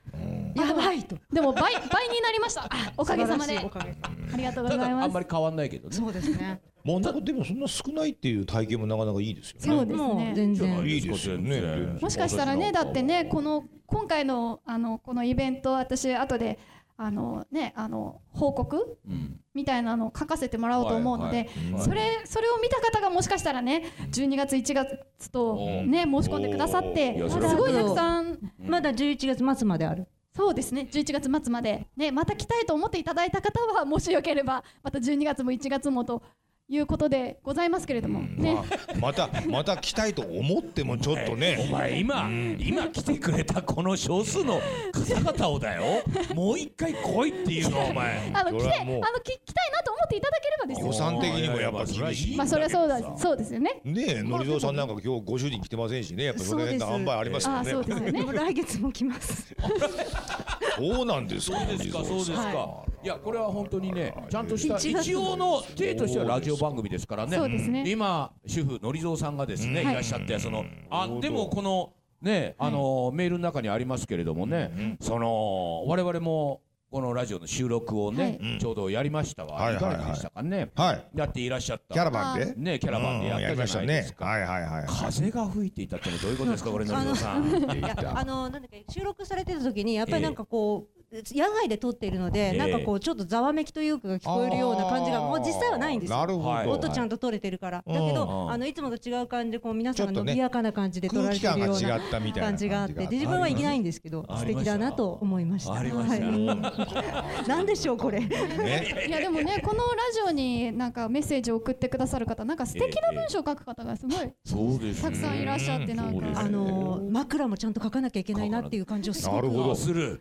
[0.55, 1.17] やばいと。
[1.31, 2.65] でも倍倍になりました。
[2.65, 3.57] あおかげさまで。
[3.59, 4.33] 素晴らしいおかげさまで。
[4.33, 5.05] ありがとうございます。
[5.05, 5.95] あんまり変わんないけどね。
[5.95, 6.61] そうですね。
[6.89, 9.65] もうなんかでもそんな少ないっていう体験もなかなかいいですよね。
[9.67, 10.33] そうですね。
[10.35, 10.79] 全然。
[10.79, 11.99] いいですよね。
[12.01, 16.57] もしかしたらねだってねこの今回のあのこのイベント私後で
[16.97, 19.39] あのねあの報告うん。
[19.53, 21.83] みたいなのを書かせてもらおうと思うので、はいはい。
[21.83, 28.39] それそれを見た方がもしかしたらね12月1月とね申し込んでくださってすごいたくさん。
[28.59, 30.07] まだ11月末まである。
[30.35, 30.87] そうですね。
[30.89, 31.87] 11月末まで。
[31.97, 36.23] ねまた来たいと思っていただいた方はもしよければまた12月も1月もと
[36.71, 38.21] いうことでございますけれども。
[38.21, 38.65] ね、まあ
[38.99, 41.67] またまた来たいと思ってもちょっとおね。
[41.73, 42.29] 前今
[42.59, 44.61] 今来てくれたこの少数の
[44.93, 46.03] 方々をだよ。
[46.35, 48.31] もう一回来いっていうのお前。
[48.33, 50.87] あの来てあのき来たいなと思っていただければですよ。
[50.87, 52.37] 予算的にもやっぱ厳しい。
[52.37, 53.81] まあそれはそうだそうですよね。
[53.83, 57.71] ねえ、のりぞうさんなんか今日ご主人来てませんしね、やっぱその辺の塩梅ありますよあね。
[57.71, 58.25] そうですよね。
[58.31, 59.55] 来月も来ます。
[60.77, 61.57] そうなんですか。
[61.57, 67.37] そうですかそうですか、、はいやこれは本当にねちゃんとした一応の体としてはラジオ番組ですからね。
[67.37, 67.83] そうですね。
[67.87, 81.07] 今主婦のりぞうさんがですね、はいいらっしゃってそのあでもこのねあの、メールの中にありますけれどもね、その我々もこのラジオの収録をね、はちょうどやりましたが、はいい、かがでしたかね、はい。
[81.15, 81.93] やっていらっしゃった。
[81.93, 82.53] キャラバンで？
[82.57, 84.57] ねキャラバンでやったじゃないですか、うんやりましたね。
[84.57, 84.87] はいはいはい。
[84.87, 88.17] 風が吹いていたってのはどういうことですかこれのりぞうさん。
[88.17, 101.99] あのなんだっけ収録されてた時にやっぱりなんかこう野外で撮っているので、ええなんかこうちょっとざわめきというか聞こえるような感じがもう実際はないんですよなるほど、音ちゃんと撮れてるから、だけど、あのいつもと違う感じでこう皆さんが伸びやかな感じで撮られてるような
[102.33, 119.75] 感じがあってで自分はいけないんですけど素敵だなと思いましたありましたはい、なんでしょうこれいやでもねこのラジオになんかメッセージを送ってくださる方なんか素敵な文章を書く方がすごいたくさんいらっしゃってなんかあの枕もちゃんと書かなきゃいけないなっていう感じをすごくなるほど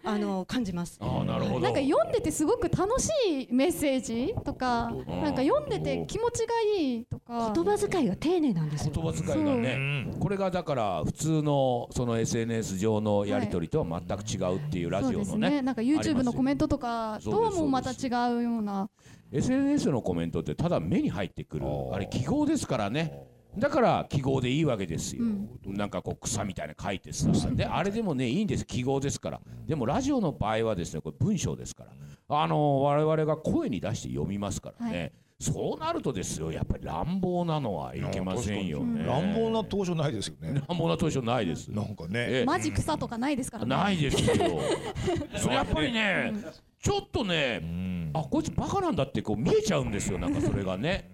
[0.05, 1.61] あの感じますああなるほど。
[1.61, 7.53] なんか読んでてすごく楽しいメッセージとかなんか読んでて気持ちがいいとか。
[7.55, 8.93] 言葉遣いが丁寧なんですよ。
[8.95, 10.13] 言葉遣いがね。
[10.21, 15.63] これがだから普通のその SNS 上のやり取りとは全く違うっていうラジオのねね。
[15.63, 18.89] なんか YouTube のコメントとかともまた違うような。
[19.31, 23.13] SNS のコメントってただ目に入ってくるあれ記号ですからね
[23.57, 25.25] だから記号でいいわけですよ、
[25.67, 28.67] なんかこう草みたいなの書いてさであれでもねいいんです。
[28.67, 29.41] 記号ですから。
[29.67, 31.93] でもラジオの場合はですねこれ文章ですから。
[32.31, 39.05] あの我々が声に出して読みますからね、そうなるとですよやっぱり乱暴なのはいけませんよね。
[39.05, 40.63] 乱暴な当初ないですよね。
[40.69, 41.69] 乱暴な当初ないです。
[41.69, 42.27] なんかね。
[42.29, 42.45] ええ。
[42.45, 43.71] マジ草とかないですからね。
[43.71, 44.61] ないですよ。
[45.39, 46.35] それやっぱりね
[46.81, 50.19] ちょっとねあこいつバカなんだってこう見えちゃうんですよ。
[50.19, 51.11] なんかそれがね。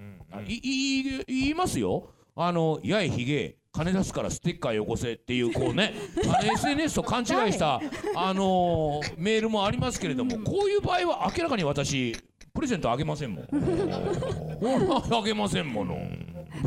[0.48, 5.94] いい言いますよあのやいひげ金出すからステッカーよこせっていうこうね
[6.40, 7.80] あの SNS と勘違いした
[8.16, 12.16] あのーメールもありますけれどもこういう場合は明らかに私
[12.54, 13.48] プレゼントあげませんもん。
[15.12, 15.98] あげませんもの。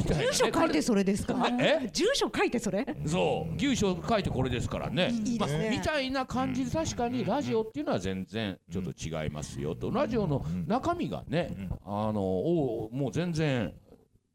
[0.06, 1.48] 住所書いてそれですか？
[1.62, 1.90] え？
[1.94, 2.86] 住所書いてそれ？
[3.06, 3.58] そう。
[3.58, 5.10] 住所書いてこれですからね。
[5.26, 5.40] いいね。
[5.40, 9.90] まあみたいな感じで確かにラジオっていうのは全然ちょっと違いますよと。
[9.90, 13.74] ラジオの中身がねあのおもう全然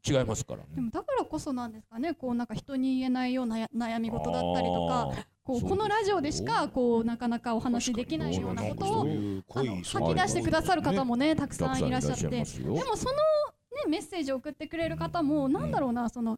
[0.05, 2.13] 違いますからでもだからこそなんですかね。
[2.13, 5.11] こうなんか人に言えないようなや悩み事だったりとか
[5.43, 12.29] こうこのラジオでしかこうなかなかお話しできないようなことを吐き出してくださる方もねたくさんいらっしゃって。
[12.29, 12.43] でも
[12.95, 16.37] その、ね、メッセージを送ってくれる方もなんだろうなその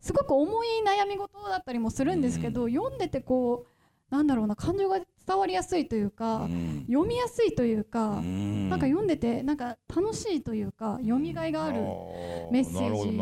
[0.00, 3.66] すごく重い悩み事だったりもするんですけど、読んでてこ
[4.10, 6.84] うなんだろうな感情が伝わりやすいというか、うん。
[6.88, 8.68] 読みやすいというか、うん。
[8.68, 11.80] なんか読んでてなんか楽しいというか読みがいがある
[12.50, 13.16] メッセージ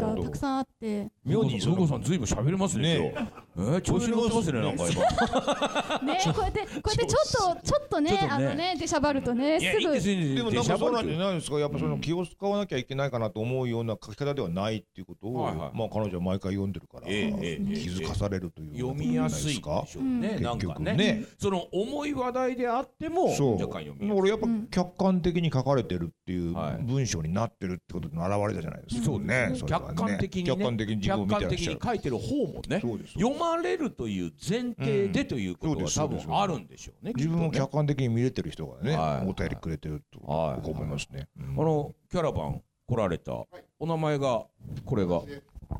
[0.00, 1.10] がたくさんあって。
[1.24, 3.14] 妙にそこさんずいぶん喋れますねね
[3.58, 4.60] えー調子乗ってますね。
[4.60, 6.12] なんか今。
[6.12, 8.10] ね こうやってこうやってちょっとちょっとね。
[8.12, 10.04] ねあのね出しゃばるとねいやいいんです。
[10.04, 15.78] すいいんでもなんかそうなんじゃでないですかやっぱその気を使わなきゃいけないかなと思うような書き方ではないっていうことを、はいはい。
[15.78, 20.94] まあ彼女は毎回読んでるから、気づかされるという読みやすいんかね結局ね。
[20.94, 21.24] ね。
[21.38, 23.52] その重い話題であってもそう。
[23.54, 24.20] 若干読みやすい。
[24.20, 26.82] 俺やっぱ客観的に書かれてるっていうはい。
[26.82, 29.52] 文章になってるってことの表れじゃないですか、そうね。
[29.54, 30.50] そ客観的にね。
[30.50, 32.80] 客観的に自分を見てらっ客観的しゃるに書いてる方もね。
[32.80, 35.84] そうです読まれるという前提でということうん。
[35.84, 39.28] が多分あるんでしょうね自分を客観的に見れてる人がね、はい。
[39.28, 43.32] お便りくれてると思いますね、あのキャラバン来られた。
[43.78, 44.46] お名前が
[44.84, 45.22] これが。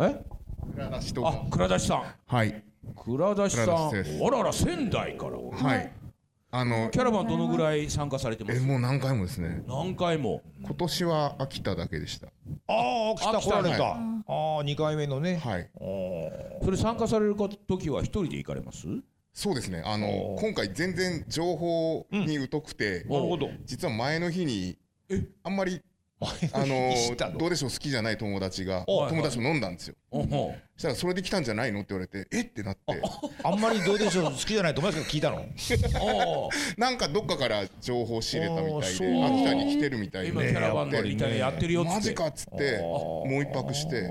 [0.00, 0.24] え？
[0.74, 2.04] 蔵出しとあ倉田さん。
[2.26, 2.64] はい。
[2.96, 3.66] 倉田さん。
[3.88, 5.38] あらら仙台から。
[5.38, 5.92] はい
[6.58, 8.56] あのキャラバンどのぐらい参加されてます？
[8.56, 9.62] えもう何回もですね。
[9.68, 10.40] 何回も。
[10.62, 12.28] 今年は秋田だけでした。
[12.68, 15.68] ああ来たあ来られた、はああ2回目のね、はい。
[16.64, 17.36] それ参加される
[17.68, 18.86] 時は一人で行かれます？
[19.34, 19.82] そうですね。
[19.84, 23.50] あの今回全然情報に疎くて、なるほど。
[23.66, 24.78] 実は前の日に
[25.44, 25.82] あんまり
[26.54, 27.38] あのの？
[27.38, 27.70] どうでしょう？
[27.70, 29.10] 好きじゃない友達がはい。
[29.10, 32.42] 友達と飲んだんですよおほそしたらそれで来たんじゃないのって言われてえ？
[32.42, 33.02] ってなって。
[33.42, 35.38] あんまりどうでしょう好きじゃない友達が聞いたの？
[35.38, 35.40] あ
[36.78, 40.28] なんかどっかから情報仕入れたみたいで秋田に来てるみたいで。
[40.28, 41.94] 今キャラバンのリターンやってるよっつって。
[41.94, 44.10] マジかっつってもう一泊して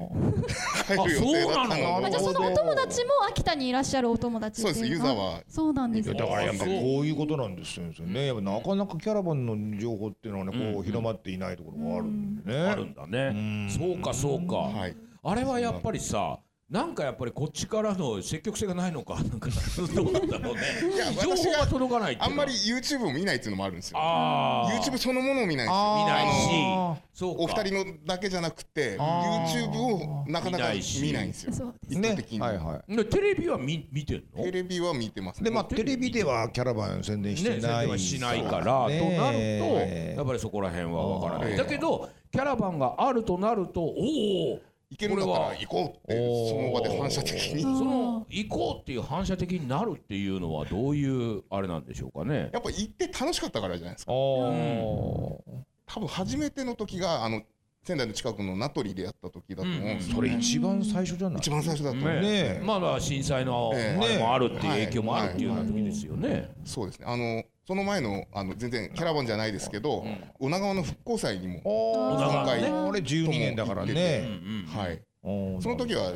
[0.87, 6.15] 帰ある予定だったそうなのあじゃあそのお友達も秋田にいらっしゃるお友達そうです湯沢そうなんですね。
[6.15, 8.25] だからやっぱこういうことなんですよね。
[8.25, 12.59] やっぱなかなかキャラバンの情報っていうのはね、こう広まっていないところがあるんでね。
[12.59, 13.69] あるんだね。
[13.69, 14.55] そうかそうか。
[14.55, 14.95] はい
[15.27, 16.37] あれはやっぱりさ
[16.69, 19.49] なんかやっぱりこっちからの積極性がないのかなんか
[19.95, 20.61] どうなんだろうね。
[20.95, 22.37] いや情報私がが届かないっていうの。
[22.37, 23.99] はあんまり YouTube を見ないっていうのもあるんですよ。
[23.99, 25.95] YouTube そのものを見ないんですよ。
[25.97, 27.43] 見ないあしそうか。
[27.43, 31.53] お二人のだけじゃなくて YouTube をなかなか見ないんですよ。
[31.67, 34.43] はいはでテレビは見見てんの？
[34.43, 35.43] テレビは見てますい。
[35.43, 37.81] でまあテレビではキャラバン宣伝してない。
[37.81, 38.99] 伝はしないから、ね。
[38.99, 41.57] となるえとやっぱりそこら辺はわからない、ええ。
[41.57, 44.59] だけどキャラバンがあるとなるとおお
[44.91, 47.61] 行けるんだったら行こうってその場で反射的に。
[47.63, 52.49] その行こうっていう反射的になるっていうのはどういうあれなんでしょうかね。
[52.53, 54.11] やっぱ行って楽しかったからじゃないですか。
[54.11, 57.41] あ多分初めての時があの
[57.83, 61.37] 仙台の近くの名取でやった時だと思うんですよそれ一番最初じゃない？
[61.37, 62.59] 一番最初だと思うね。
[62.63, 64.79] まあまあ震災のあええれもあるっていうはい。
[64.85, 66.49] 影響もあるっていうような時ですよね。
[66.65, 67.05] そうですね。
[67.07, 70.05] あのその前のあの全然キャラバンじゃないですけど、
[70.39, 72.63] 女川の復興祭にもおだからね。
[72.63, 74.27] あれ12年だからね。
[74.67, 75.01] はい。
[75.23, 76.13] その時は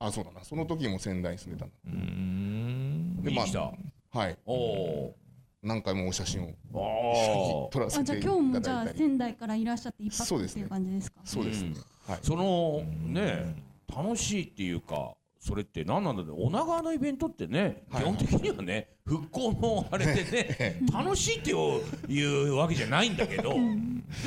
[0.00, 0.42] あそうだな。
[0.44, 3.72] その時も仙台に住んでたんで見に来た。
[4.10, 4.36] はい。
[4.44, 5.14] おお
[5.62, 11.20] 何回もお写真を撮らせあじゃあていた今日もじゃあだいたり仙台からいらっしゃって一泊っていそうですねう感じですか？
[11.24, 11.70] そうですね、
[12.06, 12.82] はいあその
[13.12, 13.56] ね
[13.94, 18.04] 楽しいっていうかそれって何なんだろう女川のイベントってね基はい。
[18.04, 23.58] 本的にはね復興のあれでね楽しいっていうわけじゃないんだけどで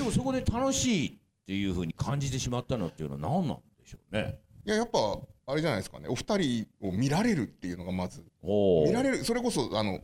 [0.03, 1.11] もそこで楽しいっ
[1.45, 4.39] ていうふうに感じてしまったのっていうのは何なんでしょうね。
[4.65, 4.99] いややっぱ
[5.47, 6.07] あれじゃないですかね。
[6.07, 8.23] お二人を見られるっていうのがまず。
[8.43, 9.25] お見られる。
[9.25, 9.99] それこそあの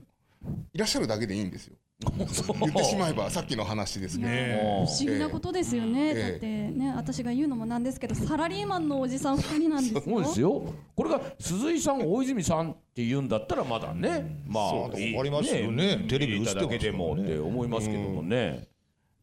[0.74, 6.32] いらっしゃるだけでいいんですよ言ってしまえばさっきの話ですけど、ね不思議なことですよね、ええ。
[6.32, 10.02] だってね私が言うのもなんですけどサラリーマンのおじさん2人なんですよ。
[10.06, 10.74] そうですよ。
[10.96, 14.44] これが鈴井さん大泉さんって言うんだったらまだね。
[14.46, 16.06] まそうあいいわかりますよね。
[16.08, 18.68] テレビ映ってけでもって思いますけどもね。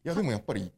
[0.03, 0.69] いやでもやっぱり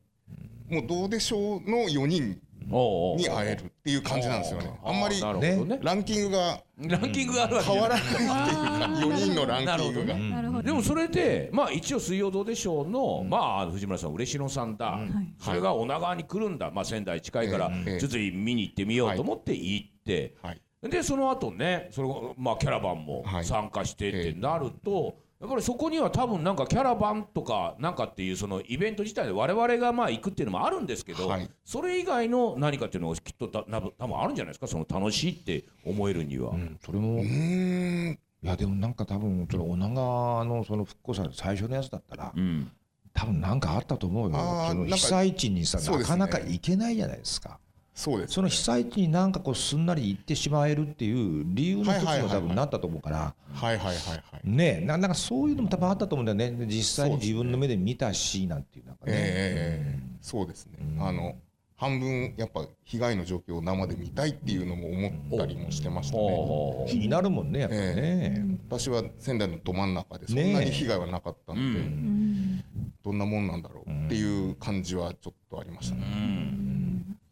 [0.70, 4.71] もうどうでしょうの4人に会えるっていう感じなんですよね。
[4.84, 5.80] あんまりなるほどね。
[5.82, 14.99] ランキングがランキングが変わらないっていうか4人のランキングが、なるほどでもそれでまあ一応「水曜どうでしょうの」まあ藤村さん嬉野さんだ、
[15.39, 20.62] それが女川に来るんだ、まあ、仙台近いからええちょっと見に行ってみようと思って行って、はい。
[20.82, 23.45] でその後ねそのまあキャラバンもはい。
[23.45, 31.50] 参加してってなると、やっぱりそこには多分なんかキャラバンとかなんかっていうそのイベント自体で我々がまあ行くっていうのもあるんですけど、はい。
[31.63, 34.67] それ以外の何かっていうのがきっとた多分多分あるんじゃないですか？
[34.67, 36.52] その楽しいって思えるには。
[36.52, 36.80] うん。
[36.84, 37.17] それも。
[37.17, 38.10] うー。
[38.12, 42.71] んいやでもなんか多分その女川のその復興祭の最初のやつだったらうん。
[43.13, 44.36] 多分なんかあったと思うよ。
[44.36, 47.60] そのあーなんか被災地にさなかなか行けないじゃないですか
[47.98, 53.34] そうですその被災地になんかこうすんなり行ってしまえるっていう理由の一つはいはいはいはいも多分なったと思うから。
[53.54, 56.52] はいはいはいはいねななんかそういうのも多分あったと思うんだよね。
[56.52, 61.36] で実際に自分の目で見たしなんていうなんかね、ええそうですね、あの
[61.76, 66.86] 半分やっぱ被害の状況を生で見たいっていうのも思ったりもしてましたね。
[66.88, 72.64] 気になるもんねやっぱりね、私は仙台のど真ん中でそんなに被害はなかったので、うん。
[73.04, 76.66] どんなもんなんだろうっていう感じはちょっとありましたね。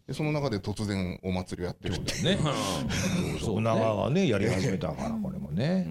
[0.07, 2.37] でその中で突然お祭りをやってるってね。
[3.41, 4.27] そう女川がね。
[4.27, 5.87] やり始めたからこれもね、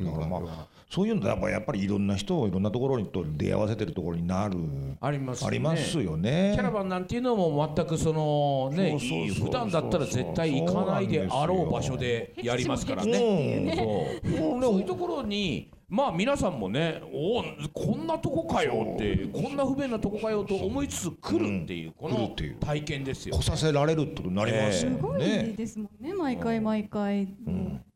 [0.00, 4.56] だからまあそういうのやっぱやっぱりいろんな人をいろんなところにと出会わせてるところになる
[5.00, 5.46] ありますね。
[5.48, 6.52] ありますよね。
[6.56, 8.98] キャラバンなんていうのも全くそのね。
[8.98, 13.74] 普段だったら絶対行かないであろう場所でやりますからね。
[13.76, 22.56] そうそういうところにまあ皆さんもねおおこんなとこかよってこんな不便なとこかよと思いつつ来るっていうこの来るっていう。
[22.56, 23.36] 体験ですよ。
[23.36, 23.42] 来。
[23.44, 26.14] させられるってことになりますよすごいね、ですもんね。
[26.14, 27.28] 毎回毎回、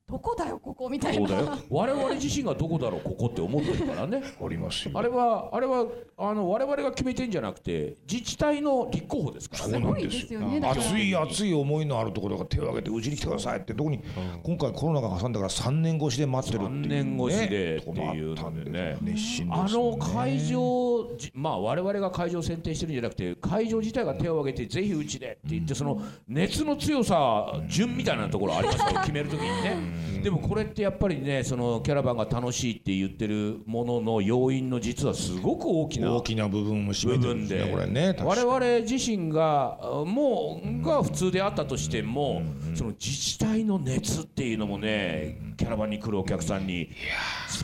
[0.08, 1.28] どこだよここみたいな。
[1.28, 1.58] そうだよ。
[1.68, 4.22] 我々自身がどこだろうここって思ってるからね。
[4.40, 4.98] ありますよ。
[4.98, 9.72] あれはあれはあの我々が決めてんじゃなくて自治体の立候補ですからね。
[9.72, 10.82] そうなんですすごいですよねだから。
[10.82, 14.02] 熱い熱い思いのあるところが手を挙げてうちに来てくださいって特に
[14.42, 42.42] 今回コロナが挟んだから3年越しで待ってるっていう、ね、3年越しでっていうのでね熱心ですあの会場じまあ我々が会場を選定してるんじゃなくて会場自体が手を挙げてぜひうちでって言ってその熱の強さ順みたいなところありますから決めるときにねでもこれってやっぱりねそのキャラバンが楽しいって言ってるものの要因の実はすごく大きな大きな部分を占めてるんでこれね我々自身があもうが普通であったとしても
[42.74, 46.90] その自治体の熱っていうのもねキャラバンに来るお客さんに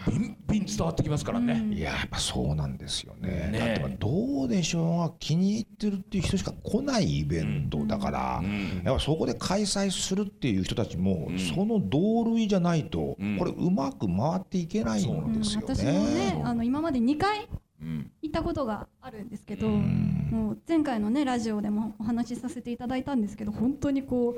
[0.09, 1.75] ビンビン伝わってきますからね。
[1.75, 3.51] いややっぱそうなんですよね。
[3.53, 8.43] ねだってまあどうでしょうが気に入ってるっていう人しか来ないイベントだから、
[8.85, 11.81] やっぱそこで開催するっていう人たちも、その
[12.25, 15.67] 同類じゃないと、これうまく回っていけないんですよね。
[15.67, 17.49] 私もねあの今まで2回
[17.81, 24.37] うん行ったことがあるんですけど、もう前回のねラジオでもお話しさせていただいたんですけど本当にこ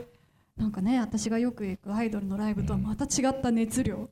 [0.59, 4.09] うなんかね私がよく行くアイドルのライブとはまた違った熱量。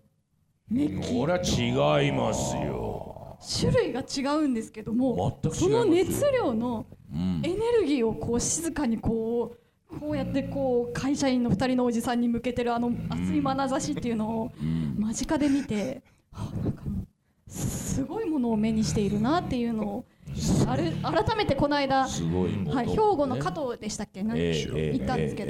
[0.70, 3.38] 熱気これは違いますよ。
[3.60, 7.42] 種類が違うんですけども全く違いますその熱量のうん。
[7.44, 9.63] エネルギーをこう静かにこう
[10.00, 14.52] こうやってこう会社員の2人のおじさんに向けてるあの熱い眼差しっていうのを
[14.98, 16.02] 間近で見て、
[16.32, 16.82] はあなんか
[17.46, 20.04] すごいものを目にしているなっていうのを
[20.66, 22.74] ある改めてこの間、すごいもの。
[22.74, 25.44] はい、兵庫の加藤でしたっけ、なんええええ行ったんですけ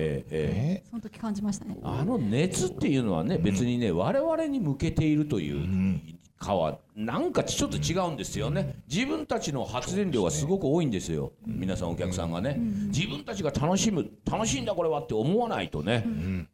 [0.83, 1.79] ど、その時感じましたね。
[1.83, 6.01] あの熱っていうのはね別にね我々に向けているという
[6.45, 8.77] かはなんかちょっと違うんですよね。
[8.93, 11.33] 自分たちの発電量がすごく多いんですよ。
[11.47, 12.59] 皆さんお客さんがね。
[12.89, 16.07] 自分たちが楽しむ楽しいんだこれはって思わないとね。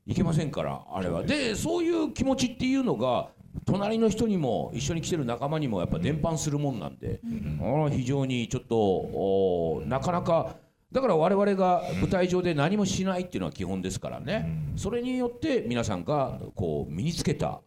[0.07, 1.23] いけませんからあれは。
[1.25, 3.29] でそういう気持ちっていうのが
[3.67, 7.21] 隣の人にも一緒に来てる仲間にもやっぱ伝播するもんなんで、
[7.61, 10.55] あー非常にちょっとなかなか
[10.93, 17.61] だから我々が舞台上で何もしないっていうのは基本ですからね、それによって皆さんがこう身につけた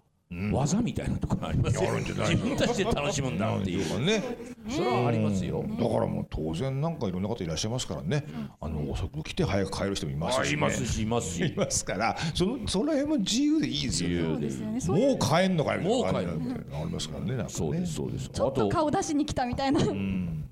[0.52, 4.24] 技みたいなところありますよ、自分たちで楽しむんだっていう、ね。
[4.70, 5.64] それはありますよ。
[5.64, 8.26] だからもう当然なんかいろんな方いらっしゃいますからね、
[8.62, 11.46] あの遅く来て早く帰る人もいますし、ね、あいますしいますし。
[11.46, 14.24] いますからそのその辺も自由でいいですよね。
[14.24, 15.08] そうですよね。
[15.08, 17.50] もう帰んのかよみたいなもう帰ん感じなんてありますからねなんかね。
[17.50, 18.30] そうですそうです。
[18.30, 19.82] ちょっと顔出しに来たみたいな